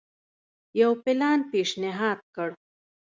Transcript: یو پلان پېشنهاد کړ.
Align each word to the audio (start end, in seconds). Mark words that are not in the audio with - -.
یو 0.81 0.91
پلان 1.03 1.39
پېشنهاد 1.51 2.19
کړ. 2.35 2.49